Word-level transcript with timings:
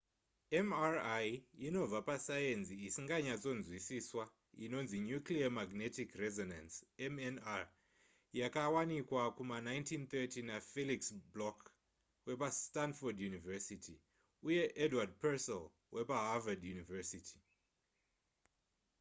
mri 0.67 1.27
inobva 1.67 1.99
pasayenzi 2.07 2.73
isinganyatsonzwisiswa 2.87 4.23
inonzi 4.65 4.97
nuclear 5.09 5.49
magnetic 5.59 6.09
resonance 6.23 6.75
mnr 7.13 7.63
yakawanika 8.39 9.21
kuma 9.37 9.57
1930 9.59 10.39
nafelix 10.49 11.01
bloch 11.33 11.61
wepastanford 12.27 13.17
university 13.31 13.95
uye 14.47 14.63
edward 14.85 15.11
purcell 15.21 15.63
wepaharvard 15.95 16.61
university 16.75 17.39